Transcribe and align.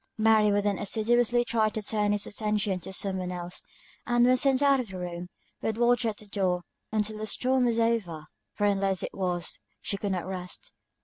Mary 0.17 0.51
would 0.51 0.63
then 0.63 0.79
assiduously 0.79 1.45
try 1.45 1.69
to 1.69 1.79
turn 1.79 2.11
his 2.11 2.25
attention 2.25 2.79
to 2.79 2.91
something 2.91 3.31
else; 3.31 3.61
and 4.07 4.25
when 4.25 4.35
sent 4.35 4.63
out 4.63 4.79
of 4.79 4.87
the 4.87 4.97
room, 4.97 5.29
would 5.61 5.77
watch 5.77 6.05
at 6.05 6.17
the 6.17 6.25
door, 6.25 6.63
until 6.91 7.19
the 7.19 7.27
storm 7.27 7.65
was 7.65 7.77
over, 7.77 8.25
for 8.55 8.65
unless 8.65 9.03
it 9.03 9.13
was, 9.13 9.59
she 9.79 9.97
could 9.97 10.13
not 10.13 10.25
rest. 10.25 10.71